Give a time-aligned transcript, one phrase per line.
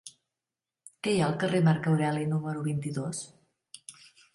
[1.01, 3.25] Què hi ha al carrer de Marc Aureli número vint-i-dos?